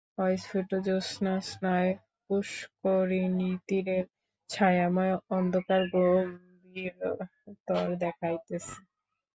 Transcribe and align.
অস্ফুট 0.19 0.69
জ্যোৎস্নায় 0.85 1.91
পুষ্করিণীতীরের 2.29 4.05
ছায়াময় 4.49 5.13
অন্ধকার 5.31 5.81
গম্ভীরতর 5.93 7.47
দেখাইতেছে। 8.01 8.75